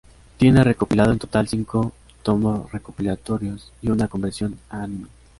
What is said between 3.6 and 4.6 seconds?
y una conversión